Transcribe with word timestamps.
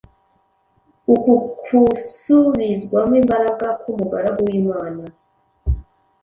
uku 1.13 1.31
kusubizwamo 1.63 3.15
imbaraga 3.21 3.67
k’umugaragu 3.81 4.39
w’Imana 4.49 5.03